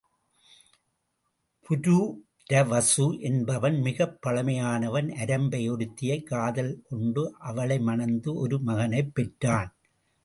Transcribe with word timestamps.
புரூரவசு 1.65 3.05
என்பவன் 3.21 3.77
மிகப் 3.81 4.17
பழமையானவன் 4.27 5.11
அரம்பை 5.25 5.61
ஒருத்தியைக் 5.71 6.27
காதல் 6.27 6.81
கொண்டு 6.89 7.35
அவளை 7.39 7.79
மணந்து 7.79 8.33
ஒரு 8.35 8.59
மகனைப் 8.61 9.15
பெற்றான். 9.15 9.71